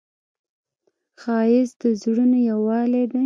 ښایست 1.21 1.75
د 1.81 1.83
زړونو 2.01 2.37
یووالی 2.49 3.03
دی 3.11 3.19